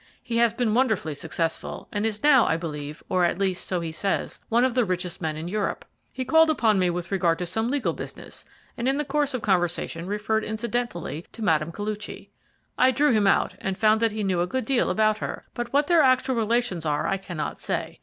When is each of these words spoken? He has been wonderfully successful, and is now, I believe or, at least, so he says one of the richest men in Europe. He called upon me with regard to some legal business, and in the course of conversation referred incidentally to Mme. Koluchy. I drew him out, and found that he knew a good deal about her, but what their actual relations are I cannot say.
He 0.23 0.37
has 0.37 0.51
been 0.51 0.73
wonderfully 0.73 1.13
successful, 1.13 1.87
and 1.91 2.07
is 2.07 2.23
now, 2.23 2.47
I 2.47 2.57
believe 2.57 3.03
or, 3.07 3.23
at 3.23 3.37
least, 3.37 3.67
so 3.67 3.81
he 3.81 3.91
says 3.91 4.39
one 4.49 4.65
of 4.65 4.73
the 4.73 4.83
richest 4.83 5.21
men 5.21 5.37
in 5.37 5.47
Europe. 5.47 5.85
He 6.11 6.25
called 6.25 6.49
upon 6.49 6.79
me 6.79 6.89
with 6.89 7.11
regard 7.11 7.37
to 7.37 7.45
some 7.45 7.69
legal 7.69 7.93
business, 7.93 8.43
and 8.75 8.87
in 8.87 8.97
the 8.97 9.05
course 9.05 9.35
of 9.35 9.43
conversation 9.43 10.07
referred 10.07 10.43
incidentally 10.43 11.27
to 11.33 11.43
Mme. 11.43 11.69
Koluchy. 11.71 12.31
I 12.79 12.89
drew 12.89 13.11
him 13.11 13.27
out, 13.27 13.53
and 13.61 13.77
found 13.77 14.01
that 14.01 14.11
he 14.11 14.23
knew 14.23 14.41
a 14.41 14.47
good 14.47 14.65
deal 14.65 14.89
about 14.89 15.19
her, 15.19 15.45
but 15.53 15.71
what 15.71 15.85
their 15.85 16.01
actual 16.01 16.33
relations 16.33 16.83
are 16.83 17.05
I 17.05 17.17
cannot 17.17 17.59
say. 17.59 17.99